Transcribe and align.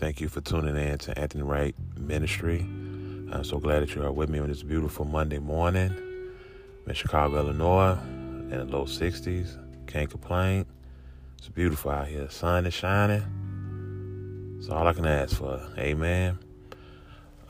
Thank 0.00 0.22
you 0.22 0.30
for 0.30 0.40
tuning 0.40 0.78
in 0.78 0.96
to 0.96 1.18
Anthony 1.18 1.42
Wright 1.42 1.74
Ministry. 1.94 2.60
I'm 2.60 3.44
so 3.44 3.58
glad 3.58 3.82
that 3.82 3.94
you 3.94 4.02
are 4.02 4.10
with 4.10 4.30
me 4.30 4.38
on 4.38 4.48
this 4.48 4.62
beautiful 4.62 5.04
Monday 5.04 5.38
morning. 5.38 5.90
I'm 5.90 6.88
in 6.88 6.94
Chicago, 6.94 7.36
Illinois, 7.36 7.98
in 8.00 8.48
the 8.48 8.64
low 8.64 8.86
60s. 8.86 9.58
Can't 9.86 10.08
complain. 10.08 10.64
It's 11.36 11.50
beautiful 11.50 11.90
out 11.90 12.08
here. 12.08 12.30
sun 12.30 12.64
is 12.64 12.72
shining. 12.72 14.56
That's 14.56 14.70
all 14.70 14.86
I 14.86 14.94
can 14.94 15.04
ask 15.04 15.36
for. 15.36 15.60
Amen. 15.76 16.38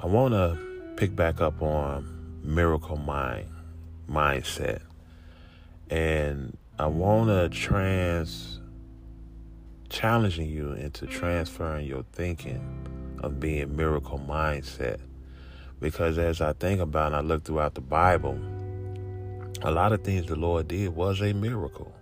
I 0.00 0.06
want 0.06 0.34
to 0.34 0.58
pick 0.96 1.14
back 1.14 1.40
up 1.40 1.62
on 1.62 2.40
miracle 2.42 2.96
mind 2.96 3.46
mindset. 4.10 4.80
And 5.88 6.58
I 6.80 6.88
want 6.88 7.28
to 7.28 7.48
trans 7.48 8.59
challenging 9.90 10.48
you 10.48 10.72
into 10.72 11.06
transferring 11.06 11.86
your 11.86 12.04
thinking 12.12 13.18
of 13.22 13.38
being 13.38 13.76
miracle 13.76 14.18
mindset. 14.18 15.00
Because 15.80 16.16
as 16.18 16.40
I 16.40 16.52
think 16.54 16.80
about 16.80 17.08
and 17.08 17.16
I 17.16 17.20
look 17.20 17.44
throughout 17.44 17.74
the 17.74 17.80
Bible, 17.80 18.38
a 19.62 19.70
lot 19.70 19.92
of 19.92 20.02
things 20.02 20.26
the 20.26 20.36
Lord 20.36 20.68
did 20.68 20.94
was 20.94 21.20
a 21.20 21.32
miracle. 21.32 21.92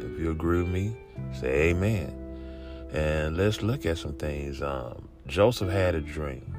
If 0.00 0.18
you 0.18 0.30
agree 0.30 0.62
with 0.62 0.72
me, 0.72 0.96
say 1.32 1.70
amen. 1.70 2.20
And 2.92 3.36
let's 3.36 3.62
look 3.62 3.86
at 3.86 3.98
some 3.98 4.14
things. 4.14 4.62
Um, 4.62 5.08
Joseph 5.26 5.70
had 5.70 5.94
a 5.94 6.00
dream. 6.00 6.54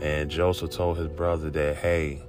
And 0.00 0.30
Joseph 0.30 0.70
told 0.70 0.98
his 0.98 1.08
brother 1.08 1.50
that, 1.50 1.76
hey, 1.76 2.22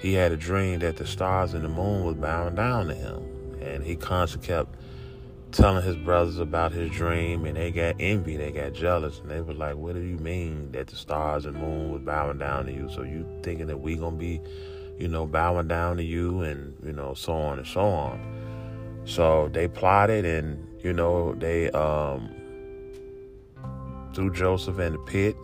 he 0.00 0.14
had 0.14 0.32
a 0.32 0.36
dream 0.36 0.80
that 0.80 0.96
the 0.96 1.06
stars 1.06 1.54
and 1.54 1.64
the 1.64 1.68
moon 1.68 2.04
was 2.04 2.16
bowing 2.16 2.54
down 2.54 2.88
to 2.88 2.94
him. 2.94 3.58
And 3.60 3.84
he 3.84 3.94
constantly 3.94 4.48
kept 4.48 4.74
telling 5.52 5.84
his 5.84 5.96
brothers 5.96 6.38
about 6.38 6.72
his 6.72 6.90
dream 6.90 7.44
and 7.44 7.56
they 7.56 7.70
got 7.70 7.96
envy, 8.00 8.36
they 8.36 8.50
got 8.50 8.72
jealous, 8.72 9.20
and 9.20 9.30
they 9.30 9.40
was 9.40 9.56
like, 9.56 9.76
What 9.76 9.94
do 9.94 10.00
you 10.00 10.16
mean 10.16 10.72
that 10.72 10.88
the 10.88 10.96
stars 10.96 11.46
and 11.46 11.56
moon 11.56 11.92
was 11.92 12.02
bowing 12.02 12.38
down 12.38 12.66
to 12.66 12.72
you? 12.72 12.88
So 12.92 13.02
you 13.02 13.26
thinking 13.42 13.66
that 13.66 13.78
we 13.78 13.96
gonna 13.96 14.16
be, 14.16 14.40
you 14.98 15.08
know, 15.08 15.26
bowing 15.26 15.68
down 15.68 15.96
to 15.98 16.02
you 16.02 16.40
and, 16.42 16.74
you 16.84 16.92
know, 16.92 17.14
so 17.14 17.34
on 17.34 17.58
and 17.58 17.66
so 17.66 17.82
on. 17.82 19.02
So 19.04 19.48
they 19.52 19.68
plotted 19.68 20.24
and, 20.24 20.66
you 20.82 20.92
know, 20.92 21.34
they 21.34 21.70
um 21.70 22.30
threw 24.14 24.32
Joseph 24.32 24.78
in 24.78 24.92
the 24.92 24.98
pit 25.00 25.36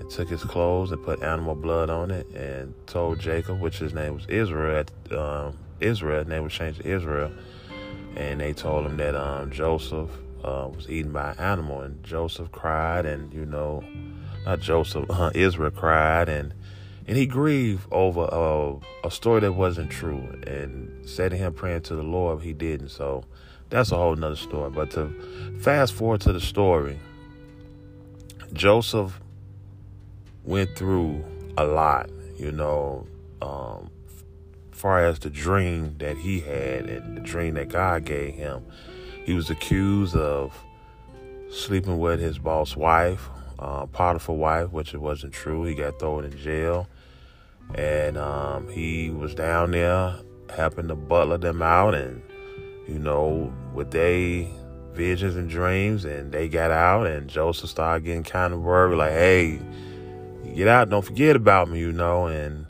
and 0.00 0.10
took 0.10 0.28
his 0.28 0.44
clothes 0.44 0.92
and 0.92 1.02
put 1.02 1.22
animal 1.22 1.54
blood 1.54 1.90
on 1.90 2.10
it 2.10 2.26
and 2.34 2.74
told 2.86 3.18
Jacob, 3.18 3.60
which 3.60 3.78
his 3.78 3.94
name 3.94 4.14
was 4.14 4.26
Israel, 4.26 4.84
um, 5.10 5.56
Israel, 5.80 6.24
name 6.24 6.42
was 6.42 6.52
changed 6.52 6.82
to 6.82 6.88
Israel 6.88 7.30
and 8.16 8.40
they 8.40 8.52
told 8.52 8.86
him 8.86 8.96
that 8.96 9.14
um, 9.14 9.50
Joseph 9.50 10.10
uh, 10.42 10.68
was 10.74 10.88
eaten 10.88 11.12
by 11.12 11.32
an 11.32 11.38
animal, 11.38 11.82
and 11.82 12.02
Joseph 12.02 12.50
cried, 12.50 13.04
and 13.04 13.32
you 13.32 13.44
know, 13.44 13.84
not 14.44 14.60
Joseph, 14.60 15.04
uh, 15.10 15.30
Israel 15.34 15.70
cried, 15.70 16.28
and 16.28 16.54
and 17.06 17.16
he 17.16 17.26
grieved 17.26 17.86
over 17.92 18.28
a, 18.32 19.06
a 19.06 19.10
story 19.10 19.40
that 19.40 19.52
wasn't 19.52 19.90
true, 19.90 20.40
and 20.46 21.08
said 21.08 21.30
to 21.30 21.36
him 21.36 21.52
praying 21.52 21.82
to 21.82 21.96
the 21.96 22.02
Lord, 22.02 22.42
he 22.42 22.52
didn't. 22.52 22.88
So 22.88 23.24
that's 23.70 23.92
a 23.92 23.96
whole 23.96 24.16
nother 24.16 24.36
story. 24.36 24.70
But 24.70 24.90
to 24.92 25.08
fast 25.60 25.92
forward 25.92 26.20
to 26.22 26.32
the 26.32 26.40
story, 26.40 26.98
Joseph 28.52 29.20
went 30.44 30.74
through 30.76 31.24
a 31.58 31.64
lot, 31.64 32.10
you 32.38 32.50
know. 32.50 33.06
Um, 33.42 33.90
far 34.76 35.04
as 35.04 35.18
the 35.18 35.30
dream 35.30 35.96
that 35.98 36.16
he 36.18 36.40
had 36.40 36.86
and 36.86 37.16
the 37.16 37.20
dream 37.20 37.54
that 37.54 37.68
God 37.68 38.04
gave 38.04 38.34
him. 38.34 38.64
He 39.24 39.32
was 39.32 39.50
accused 39.50 40.14
of 40.14 40.54
sleeping 41.50 41.98
with 41.98 42.20
his 42.20 42.38
boss 42.38 42.76
wife, 42.76 43.28
uh, 43.58 43.86
Potiphar 43.86 44.36
wife, 44.36 44.70
which 44.70 44.94
it 44.94 45.00
wasn't 45.00 45.32
true. 45.32 45.64
He 45.64 45.74
got 45.74 45.98
thrown 45.98 46.24
in 46.24 46.36
jail, 46.36 46.88
and 47.74 48.16
um, 48.16 48.68
he 48.68 49.10
was 49.10 49.34
down 49.34 49.70
there 49.70 50.14
helping 50.54 50.88
to 50.88 50.94
butler 50.94 51.38
them 51.38 51.62
out, 51.62 51.94
and 51.94 52.22
you 52.86 52.98
know, 52.98 53.52
with 53.74 53.90
they 53.90 54.48
visions 54.92 55.36
and 55.36 55.50
dreams, 55.50 56.04
and 56.04 56.32
they 56.32 56.48
got 56.48 56.70
out, 56.70 57.06
and 57.06 57.28
Joseph 57.28 57.70
started 57.70 58.04
getting 58.04 58.24
kind 58.24 58.52
of 58.52 58.60
worried, 58.60 58.96
like, 58.96 59.12
"Hey, 59.12 59.60
get 60.54 60.68
out! 60.68 60.90
Don't 60.90 61.04
forget 61.04 61.34
about 61.34 61.68
me," 61.68 61.80
you 61.80 61.92
know, 61.92 62.26
and 62.26 62.66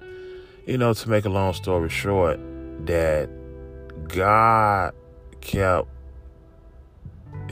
you 0.66 0.76
know, 0.76 0.92
to 0.92 1.08
make 1.08 1.24
a 1.24 1.28
long 1.28 1.52
story 1.52 1.88
short, 1.88 2.40
that 2.86 3.30
God 4.08 4.92
kept 5.40 5.88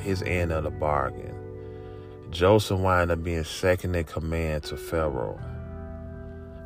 his 0.00 0.22
end 0.22 0.52
of 0.52 0.64
the 0.64 0.70
bargain. 0.70 1.34
Joseph 2.30 2.80
wound 2.80 3.12
up 3.12 3.22
being 3.22 3.44
second 3.44 3.94
in 3.94 4.04
command 4.04 4.64
to 4.64 4.76
Pharaoh. 4.76 5.38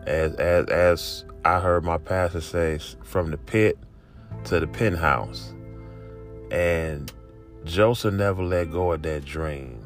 As 0.06 0.34
as 0.36 0.66
as 0.68 1.24
I 1.44 1.60
heard 1.60 1.84
my 1.84 1.98
pastor 1.98 2.40
say, 2.40 2.78
from 3.04 3.30
the 3.30 3.36
pit 3.36 3.78
to 4.44 4.58
the 4.58 4.66
penthouse. 4.66 5.52
And 6.50 7.12
Joseph 7.64 8.14
never 8.14 8.42
let 8.42 8.70
go 8.70 8.92
of 8.92 9.02
that 9.02 9.26
dream. 9.26 9.84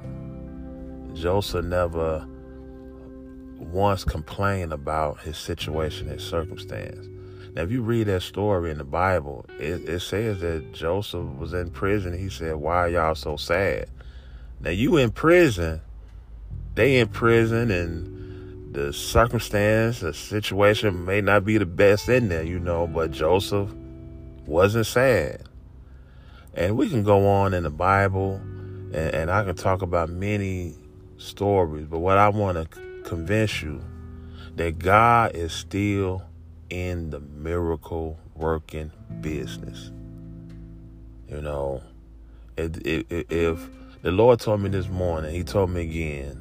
Joseph 1.15 1.65
never 1.65 2.27
once 3.63 4.05
complained 4.05 4.73
about 4.73 5.21
his 5.21 5.37
situation, 5.37 6.09
his 6.09 6.23
circumstance. 6.23 7.09
Now, 7.55 7.63
if 7.63 7.71
you 7.71 7.83
read 7.83 8.07
that 8.07 8.23
story 8.23 8.71
in 8.71 8.79
the 8.79 8.85
Bible, 8.85 9.45
it, 9.59 9.89
it 9.89 10.01
says 10.01 10.41
that 10.41 10.73
Joseph 10.73 11.27
was 11.39 11.53
in 11.53 11.71
prison. 11.71 12.17
He 12.17 12.31
said, 12.31 12.57
"Why 12.57 12.77
are 12.77 12.89
y'all 12.89 13.15
so 13.15 13.37
sad?" 13.37 13.91
Now, 14.61 14.71
you 14.71 14.97
in 14.97 15.11
prison, 15.11 15.83
they 16.75 16.99
in 16.99 17.09
prison, 17.09 17.71
and 17.71 18.75
the 18.75 18.93
circumstance, 18.93 20.01
the 20.01 20.15
situation 20.15 21.05
may 21.05 21.21
not 21.21 21.45
be 21.45 21.59
the 21.59 21.67
best 21.67 22.09
in 22.09 22.29
there, 22.31 22.43
you 22.43 22.59
know. 22.59 22.87
But 22.87 23.11
Joseph 23.11 23.71
wasn't 24.47 24.87
sad, 24.87 25.43
and 26.55 26.77
we 26.79 26.89
can 26.89 27.03
go 27.03 27.29
on 27.29 27.53
in 27.53 27.65
the 27.65 27.71
Bible, 27.71 28.37
and, 28.37 28.97
and 28.97 29.31
I 29.31 29.45
can 29.45 29.57
talk 29.57 29.83
about 29.83 30.09
many 30.09 30.75
stories. 31.19 31.87
But 31.87 31.99
what 31.99 32.17
I 32.17 32.31
want 32.31 32.73
to 32.73 32.92
convince 33.13 33.61
you 33.61 33.79
that 34.57 34.79
God 34.79 35.37
is 35.37 35.53
still 35.53 36.23
in 36.71 37.11
the 37.11 37.21
miracle 37.21 38.19
working 38.35 38.91
business. 39.21 39.91
You 41.29 41.43
know, 41.43 41.83
if, 42.57 42.79
if, 42.87 43.31
if, 43.31 43.69
the 44.01 44.13
Lord 44.13 44.41
told 44.41 44.63
me 44.63 44.71
this 44.71 44.89
morning, 44.89 45.35
He 45.35 45.45
told 45.45 45.69
me 45.69 45.83
again, 45.83 46.41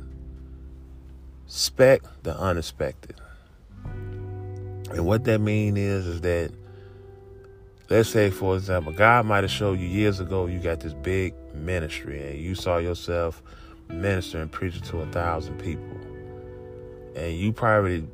expect 1.45 2.05
the 2.23 2.37
unexpected. 2.37 3.19
And 3.83 5.05
what 5.05 5.25
that 5.25 5.41
means 5.41 5.77
is, 5.77 6.07
is 6.07 6.21
that, 6.21 6.51
let's 7.89 8.07
say, 8.07 8.29
for 8.29 8.55
example, 8.55 8.93
God 8.93 9.25
might 9.25 9.43
have 9.43 9.51
showed 9.51 9.77
you 9.77 9.87
years 9.87 10.21
ago 10.21 10.45
you 10.45 10.59
got 10.59 10.79
this 10.79 10.93
big 10.93 11.33
ministry 11.53 12.29
and 12.29 12.39
you 12.39 12.55
saw 12.55 12.77
yourself 12.77 13.43
ministering, 13.89 14.47
preaching 14.47 14.83
to 14.83 15.01
a 15.01 15.05
thousand 15.07 15.59
people 15.59 16.10
and 17.15 17.37
you 17.37 17.51
probably 17.51 18.07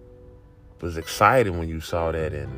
was 0.82 0.98
excited 0.98 1.52
when 1.52 1.68
you 1.70 1.82
saw 1.82 2.12
that 2.12 2.34
and 2.34 2.50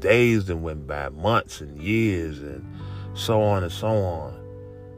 days 0.00 0.46
that 0.46 0.56
went 0.56 0.86
by 0.86 1.08
months 1.10 1.60
and 1.62 1.80
years 1.80 2.38
and 2.40 2.66
so 3.14 3.42
on 3.42 3.62
and 3.62 3.72
so 3.72 3.88
on. 3.88 4.34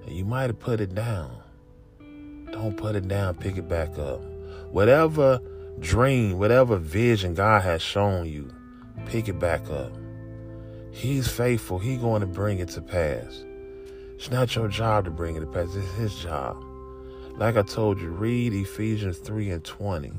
And 0.07 0.17
you 0.17 0.25
might 0.25 0.49
have 0.49 0.59
put 0.59 0.81
it 0.81 0.95
down. 0.95 1.31
Don't 2.51 2.77
put 2.77 2.97
it 2.97 3.07
down 3.09 3.35
pick 3.35 3.57
it 3.57 3.69
back 3.69 3.99
up. 3.99 4.21
Whatever 4.71 5.41
dream 5.81 6.39
whatever 6.39 6.77
vision 6.77 7.35
god 7.35 7.61
has 7.62 7.83
shown 7.83 8.26
you 8.26 8.53
pick 9.06 9.29
it 9.29 9.38
back 9.38 9.69
up. 9.71 9.93
He's 10.91 11.29
faithful. 11.29 11.79
He's 11.79 11.99
going 11.99 12.21
to 12.21 12.26
bring 12.26 12.61
it 12.61 12.69
to 12.71 12.81
pass. 12.81 13.44
It's 14.15 14.31
not 14.31 14.55
your 14.55 14.69
job 14.69 15.05
to 15.06 15.11
bring 15.11 15.35
it 15.37 15.41
to 15.41 15.47
pass. 15.47 15.75
It's 15.75 15.93
his 15.94 16.15
job 16.17 16.65
like 17.37 17.57
I 17.57 17.63
told 17.63 18.01
you, 18.01 18.09
read 18.09 18.53
Ephesians 18.53 19.19
3 19.19 19.51
and 19.51 19.65
20. 19.65 20.13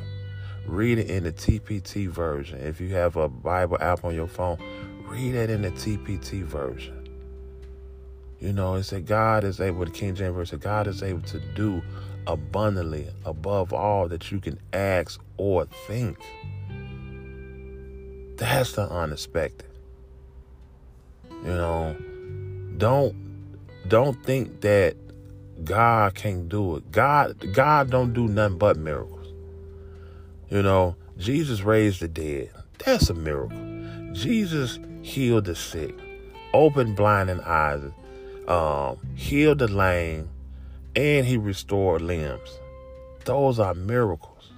Read 0.65 0.97
it 0.97 1.09
in 1.09 1.23
the 1.23 1.31
TPT 1.31 2.07
version. 2.07 2.59
If 2.59 2.81
you 2.81 2.89
have 2.89 3.15
a 3.15 3.29
Bible 3.29 3.77
app 3.79 4.03
on 4.03 4.15
your 4.15 4.27
phone, 4.27 4.57
read 5.07 5.35
it 5.35 5.49
in 5.49 5.61
the 5.61 5.71
TPT 5.71 6.43
version. 6.43 7.07
You 8.39 8.51
know, 8.51 8.75
it 8.75 8.83
said 8.83 9.05
God 9.05 9.43
is 9.43 9.61
able, 9.61 9.85
the 9.85 9.91
King 9.91 10.15
James 10.15 10.35
Version, 10.35 10.59
God 10.59 10.87
is 10.87 11.01
able 11.01 11.21
to 11.21 11.39
do 11.55 11.81
abundantly 12.27 13.07
above 13.23 13.71
all 13.71 14.07
that 14.09 14.31
you 14.31 14.39
can 14.39 14.59
ask 14.73 15.21
or 15.37 15.65
think. 15.87 16.17
That's 18.37 18.73
the 18.73 18.89
unexpected. 18.89 19.69
You 21.29 21.53
know, 21.53 21.95
don't 22.77 23.15
don't 23.87 24.21
think 24.25 24.61
that 24.61 24.95
God 25.63 26.15
can't 26.15 26.49
do 26.49 26.75
it. 26.75 26.91
God, 26.91 27.53
God 27.53 27.89
don't 27.89 28.13
do 28.13 28.27
nothing 28.27 28.57
but 28.57 28.77
miracles. 28.77 29.33
You 30.49 30.61
know, 30.61 30.95
Jesus 31.17 31.61
raised 31.61 32.01
the 32.01 32.07
dead. 32.07 32.51
That's 32.85 33.09
a 33.09 33.13
miracle. 33.13 33.57
Jesus 34.13 34.79
healed 35.01 35.45
the 35.45 35.55
sick, 35.55 35.95
opened 36.53 36.95
blinding 36.95 37.39
eyes, 37.41 37.81
um, 38.47 38.97
healed 39.15 39.59
the 39.59 39.67
lame, 39.67 40.29
and 40.95 41.25
he 41.25 41.37
restored 41.37 42.01
limbs. 42.01 42.59
Those 43.25 43.59
are 43.59 43.73
miracles. 43.73 44.51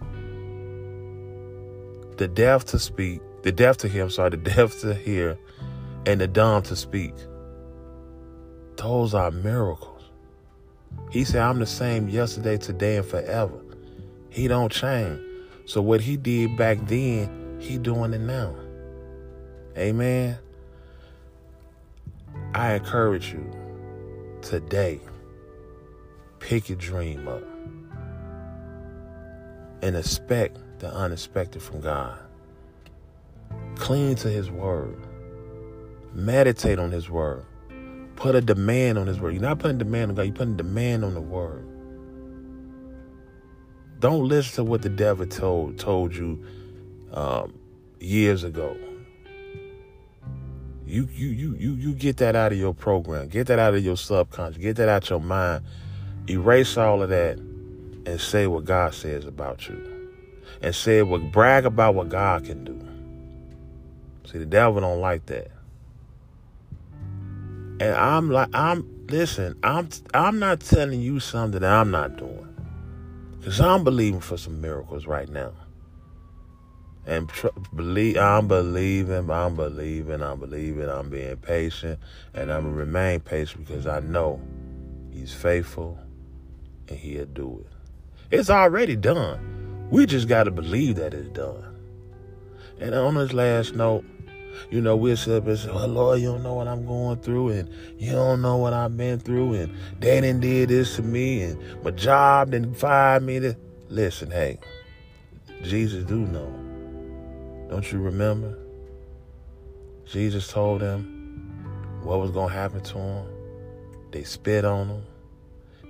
The 2.17 2.27
deaf 2.27 2.65
to 2.65 2.79
speak, 2.79 3.21
the 3.43 3.51
deaf 3.51 3.77
to 3.77 3.87
hear, 3.87 4.09
sorry, 4.09 4.31
the 4.31 4.37
deaf 4.55 4.79
to 4.81 4.93
hear, 4.93 5.37
and 6.05 6.19
the 6.19 6.27
dumb 6.27 6.63
to 6.63 6.75
speak. 6.75 7.13
Those 8.75 9.13
are 9.13 9.31
miracles. 9.31 9.96
He 11.11 11.23
said, 11.23 11.41
I'm 11.41 11.59
the 11.59 11.65
same 11.65 12.09
yesterday, 12.09 12.57
today, 12.57 12.97
and 12.97 13.05
forever. 13.05 13.59
He 14.29 14.47
don't 14.47 14.71
change. 14.71 15.19
So 15.65 15.81
what 15.81 16.01
he 16.01 16.17
did 16.17 16.57
back 16.57 16.77
then, 16.85 17.57
he 17.59 17.77
doing 17.77 18.13
it 18.13 18.21
now. 18.21 18.55
Amen. 19.77 20.37
I 22.53 22.73
encourage 22.73 23.31
you 23.31 23.51
today, 24.41 24.99
pick 26.39 26.69
your 26.69 26.77
dream 26.77 27.27
up 27.27 27.43
and 29.81 29.95
expect 29.95 30.57
the 30.79 30.93
unexpected 30.93 31.61
from 31.61 31.81
God. 31.81 32.17
Cling 33.75 34.15
to 34.15 34.29
his 34.29 34.49
word. 34.49 34.97
Meditate 36.13 36.79
on 36.79 36.91
his 36.91 37.09
word. 37.09 37.45
Put 38.27 38.35
a 38.35 38.41
demand 38.41 38.97
on 38.97 39.07
his 39.07 39.21
word. 39.21 39.35
You're 39.35 39.41
not 39.41 39.59
putting 39.59 39.77
demand 39.77 40.11
on 40.11 40.15
God, 40.15 40.23
you're 40.23 40.33
putting 40.33 40.57
demand 40.57 41.05
on 41.05 41.13
the 41.13 41.21
word. 41.21 41.65
Don't 44.01 44.27
listen 44.27 44.55
to 44.55 44.69
what 44.69 44.81
the 44.81 44.89
devil 44.89 45.25
told 45.25 45.79
told 45.79 46.13
you 46.13 46.43
um, 47.13 47.57
years 48.01 48.43
ago. 48.43 48.75
You 50.85 51.07
you 51.13 51.29
you 51.29 51.55
you 51.55 51.71
you 51.75 51.93
get 51.93 52.17
that 52.17 52.35
out 52.35 52.51
of 52.51 52.57
your 52.57 52.73
program. 52.73 53.29
Get 53.29 53.47
that 53.47 53.59
out 53.59 53.75
of 53.75 53.81
your 53.81 53.95
subconscious. 53.95 54.61
Get 54.61 54.75
that 54.75 54.89
out 54.89 55.09
your 55.09 55.21
mind. 55.21 55.63
Erase 56.29 56.75
all 56.75 57.01
of 57.01 57.07
that 57.07 57.37
and 57.37 58.19
say 58.19 58.45
what 58.45 58.65
God 58.65 58.93
says 58.93 59.23
about 59.23 59.69
you. 59.69 60.11
And 60.61 60.75
say 60.75 61.01
what 61.01 61.31
brag 61.31 61.65
about 61.65 61.95
what 61.95 62.09
God 62.09 62.43
can 62.43 62.65
do. 62.65 64.29
See, 64.29 64.37
the 64.37 64.45
devil 64.45 64.81
don't 64.81 64.99
like 64.99 65.27
that. 65.27 65.49
And 67.79 67.95
I'm 67.95 68.31
like 68.31 68.49
I'm 68.53 69.05
listen, 69.07 69.57
I'm 69.63 69.89
I'm 70.13 70.39
not 70.39 70.61
telling 70.61 71.01
you 71.01 71.19
something 71.19 71.61
that 71.61 71.71
I'm 71.71 71.91
not 71.91 72.17
doing. 72.17 72.43
Cause 73.43 73.61
I'm 73.61 73.83
believing 73.83 74.19
for 74.19 74.37
some 74.37 74.59
miracles 74.59 75.07
right 75.07 75.29
now. 75.29 75.53
And 77.05 77.29
tr- 77.29 77.47
believe, 77.73 78.17
I'm 78.17 78.49
believing, 78.49 79.31
I'm 79.31 79.55
believing, 79.55 80.21
I'm 80.21 80.39
believing, 80.39 80.89
I'm 80.89 81.09
being 81.09 81.37
patient, 81.37 81.99
and 82.33 82.51
I'm 82.51 82.63
gonna 82.63 82.75
remain 82.75 83.21
patient 83.21 83.65
because 83.65 83.87
I 83.87 84.01
know 84.01 84.41
He's 85.11 85.33
faithful 85.33 85.97
and 86.89 86.97
He'll 86.99 87.25
do 87.25 87.65
it. 87.65 88.37
It's 88.37 88.49
already 88.49 88.97
done. 88.97 89.87
We 89.89 90.05
just 90.05 90.27
got 90.27 90.43
to 90.43 90.51
believe 90.51 90.97
that 90.97 91.13
it's 91.13 91.29
done. 91.29 91.63
And 92.81 92.93
on 92.93 93.15
this 93.15 93.31
last 93.31 93.73
note, 93.73 94.03
you 94.69 94.81
know, 94.81 94.95
we'll 94.95 95.17
sit 95.17 95.35
up 95.35 95.47
and 95.47 95.57
say, 95.57 95.69
well, 95.69 95.87
Lord, 95.87 96.19
you 96.19 96.31
don't 96.31 96.43
know 96.43 96.53
what 96.53 96.67
I'm 96.67 96.85
going 96.85 97.17
through, 97.19 97.49
and 97.49 97.69
you 97.97 98.11
don't 98.11 98.41
know 98.41 98.57
what 98.57 98.73
I've 98.73 98.95
been 98.95 99.19
through, 99.19 99.53
and 99.53 99.75
they 99.99 100.21
didn't 100.21 100.41
did 100.41 100.69
this 100.69 100.95
to 100.97 101.03
me, 101.03 101.43
and 101.43 101.83
my 101.83 101.91
job 101.91 102.51
didn't 102.51 102.75
fire 102.75 103.19
me. 103.19 103.39
To... 103.39 103.57
Listen, 103.89 104.31
hey, 104.31 104.59
Jesus 105.63 106.03
do 106.03 106.17
know. 106.17 106.53
Don't 107.69 107.91
you 107.91 107.99
remember? 107.99 108.57
Jesus 110.05 110.47
told 110.47 110.81
them 110.81 112.01
what 112.03 112.19
was 112.19 112.31
going 112.31 112.49
to 112.49 112.55
happen 112.55 112.81
to 112.81 112.97
him. 112.97 113.25
They 114.11 114.23
spit 114.23 114.63
on 114.65 114.87
him. 114.87 115.03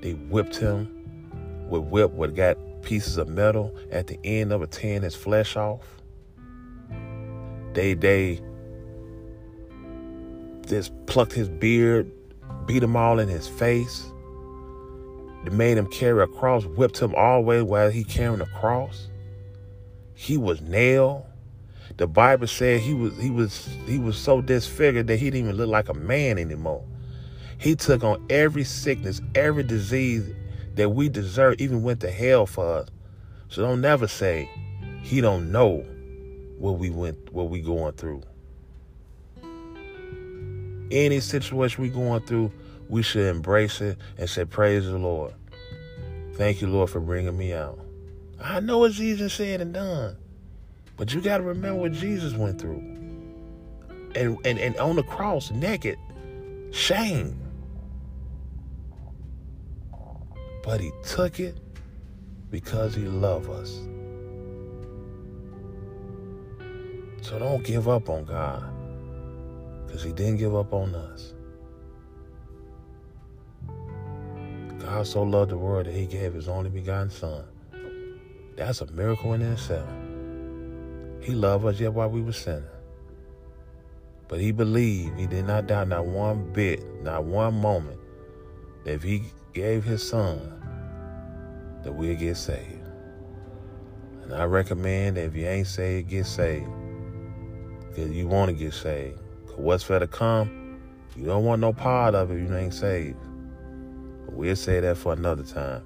They 0.02 0.14
whipped 0.14 0.56
him 0.56 1.68
with 1.70 1.84
whip 1.84 2.12
what 2.12 2.36
got 2.36 2.58
pieces 2.82 3.18
of 3.18 3.28
metal 3.28 3.76
at 3.92 4.08
the 4.08 4.20
end 4.24 4.52
of 4.54 4.62
it, 4.62 4.72
tearing 4.72 5.04
his 5.04 5.16
flesh 5.16 5.56
off. 5.56 5.97
They 7.78 7.94
they 7.94 8.42
just 10.66 10.92
plucked 11.06 11.32
his 11.32 11.48
beard, 11.48 12.12
beat 12.66 12.82
him 12.82 12.96
all 12.96 13.20
in 13.20 13.28
his 13.28 13.48
face. 13.48 14.12
They 15.44 15.52
made 15.52 15.78
him 15.78 15.86
carry 15.86 16.24
a 16.24 16.26
cross, 16.26 16.66
whipped 16.66 16.98
him 16.98 17.14
all 17.14 17.40
the 17.40 17.46
way 17.46 17.62
while 17.62 17.92
he 17.92 18.04
carrying 18.04 18.42
a 18.42 18.48
cross. 18.48 19.10
He 20.16 20.38
was 20.38 20.60
nailed. 20.60 21.24
The 21.98 22.08
Bible 22.08 22.48
said 22.48 22.82
he 22.82 22.96
was 22.96 23.16
he 23.20 23.30
was 23.30 23.70
he 23.86 24.00
was 24.00 24.18
so 24.18 24.42
disfigured 24.42 25.06
that 25.06 25.18
he 25.18 25.26
didn't 25.30 25.46
even 25.46 25.58
look 25.58 25.70
like 25.70 25.88
a 25.88 25.94
man 25.94 26.40
anymore. 26.40 26.84
He 27.60 27.76
took 27.76 28.04
on 28.04 28.26
every 28.32 28.64
sickness, 28.64 29.22
every 29.36 29.62
disease 29.62 30.34
that 30.74 30.90
we 30.90 31.10
deserve, 31.10 31.62
even 31.62 31.84
went 31.84 32.00
to 32.00 32.10
hell 32.10 32.48
for 32.48 32.80
us. 32.80 32.90
So 33.50 33.62
don't 33.62 33.82
never 33.82 34.08
say 34.08 34.50
he 35.04 35.22
don't 35.22 35.52
know 35.52 35.86
what 36.58 36.80
we 36.80 36.90
went 36.90 37.34
what 37.34 37.50
we 37.50 37.62
going 37.62 37.94
through 37.94 38.22
any 40.92 41.20
situation 41.20 41.84
we 41.84 41.90
going 41.90 42.22
through, 42.22 42.52
we 42.90 43.02
should 43.02 43.28
embrace 43.28 43.82
it 43.82 43.98
and 44.18 44.30
say, 44.30 44.46
Praise 44.46 44.86
the 44.86 44.98
Lord. 44.98 45.34
Thank 46.34 46.62
you, 46.62 46.68
Lord, 46.68 46.90
for 46.90 47.00
bringing 47.00 47.38
me 47.38 47.54
out. 47.54 47.80
I 48.40 48.60
know 48.60 48.84
it's 48.84 49.00
easier 49.00 49.30
said 49.30 49.62
and 49.62 49.74
done, 49.74 50.16
but 50.96 51.14
you 51.14 51.22
got 51.22 51.38
to 51.38 51.44
remember 51.44 51.82
what 51.82 51.92
Jesus 51.94 52.34
went 52.34 52.62
through. 52.62 52.84
And, 54.16 54.38
and, 54.46 54.60
and 54.60 54.78
on 54.78 54.96
the 54.96 55.04
cross, 55.04 55.52
naked, 55.52 55.98
shame. 56.72 57.40
But 60.64 60.82
he 60.82 60.92
took 61.04 61.40
it 61.40 61.58
because 62.52 62.94
he 62.94 63.04
loved 63.04 63.50
us. 63.50 63.80
So 67.28 67.38
don't 67.38 67.62
give 67.62 67.90
up 67.90 68.10
on 68.10 68.24
God 68.24 68.64
because 69.86 70.02
he 70.02 70.14
didn't 70.14 70.38
give 70.38 70.56
up 70.56 70.72
on 70.72 70.96
us. 70.96 71.34
God 74.80 75.06
so 75.06 75.24
loved 75.24 75.52
the 75.52 75.58
world 75.58 75.88
that 75.88 75.94
he 75.94 76.06
gave 76.06 76.34
his 76.34 76.48
only 76.48 76.70
begotten 76.70 77.10
son. 77.10 77.44
That's 78.56 78.80
a 78.80 78.86
miracle 78.94 79.34
in 79.34 79.42
itself. 79.42 79.90
He 81.22 81.34
loved 81.34 81.66
us 81.66 81.82
yet 81.82 81.92
while 81.92 82.10
we 82.10 82.22
were 82.22 82.32
sinning. 82.32 82.64
But 84.30 84.40
he 84.40 84.54
believed, 84.54 85.20
he 85.20 85.28
did 85.28 85.48
not 85.48 85.68
doubt 85.68 85.90
not 85.90 86.06
one 86.06 86.54
bit, 86.54 86.82
not 87.04 87.26
one 87.26 87.56
moment, 87.56 88.00
that 88.86 88.94
if 88.94 89.04
he 89.04 89.24
gave 89.54 89.84
his 89.84 90.02
son, 90.02 90.40
that 91.84 91.92
we'll 91.92 92.16
get 92.16 92.38
saved. 92.38 92.88
And 94.24 94.34
I 94.34 94.46
recommend 94.46 95.18
that 95.18 95.26
if 95.26 95.36
you 95.36 95.46
ain't 95.46 95.68
saved, 95.68 96.08
get 96.08 96.26
saved. 96.26 96.70
Because 97.98 98.12
you 98.12 98.28
want 98.28 98.50
to 98.50 98.54
get 98.54 98.76
saved 98.76 99.18
Because 99.42 99.58
what's 99.58 99.84
for 99.84 99.98
to 99.98 100.06
come, 100.06 100.80
you 101.16 101.26
don't 101.26 101.44
want 101.44 101.62
no 101.62 101.74
part 101.74 102.14
of 102.14 102.30
it, 102.30 102.40
you 102.40 102.56
ain't 102.56 102.76
saved. 102.76 103.18
But 104.26 104.36
we'll 104.36 104.56
say 104.56 104.80
that 104.80 104.98
for 104.98 105.14
another 105.14 105.42
time. 105.42 105.82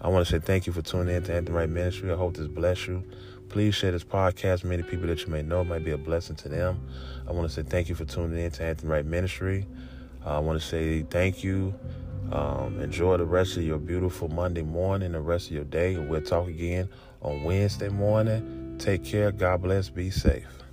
I 0.00 0.08
want 0.08 0.26
to 0.26 0.32
say 0.32 0.40
thank 0.40 0.66
you 0.66 0.72
for 0.72 0.82
tuning 0.82 1.14
in 1.14 1.22
to 1.22 1.32
Anthony 1.32 1.56
Wright 1.56 1.70
Ministry. 1.70 2.10
I 2.10 2.16
hope 2.16 2.36
this 2.36 2.48
bless 2.48 2.88
you. 2.88 3.04
Please 3.50 3.76
share 3.76 3.92
this 3.92 4.02
podcast 4.02 4.62
with 4.62 4.64
many 4.64 4.82
people 4.82 5.06
that 5.06 5.24
you 5.24 5.28
may 5.28 5.42
know. 5.42 5.60
It 5.60 5.68
might 5.68 5.84
be 5.84 5.92
a 5.92 5.96
blessing 5.96 6.34
to 6.36 6.48
them. 6.48 6.88
I 7.28 7.30
want 7.30 7.48
to 7.48 7.54
say 7.54 7.62
thank 7.62 7.88
you 7.88 7.94
for 7.94 8.04
tuning 8.04 8.36
in 8.36 8.50
to 8.50 8.64
Anthony 8.64 8.90
Wright 8.90 9.06
Ministry. 9.06 9.64
Uh, 10.26 10.36
I 10.36 10.38
want 10.40 10.60
to 10.60 10.66
say 10.66 11.02
thank 11.02 11.44
you. 11.44 11.72
Um, 12.32 12.80
enjoy 12.80 13.18
the 13.18 13.26
rest 13.26 13.56
of 13.58 13.62
your 13.62 13.78
beautiful 13.78 14.26
Monday 14.28 14.62
morning, 14.62 15.12
the 15.12 15.20
rest 15.20 15.46
of 15.46 15.52
your 15.52 15.64
day. 15.64 15.96
We'll 15.98 16.20
talk 16.20 16.48
again 16.48 16.88
on 17.22 17.44
Wednesday 17.44 17.90
morning. 17.90 18.74
Take 18.80 19.04
care. 19.04 19.30
God 19.30 19.62
bless. 19.62 19.88
Be 19.88 20.10
safe. 20.10 20.63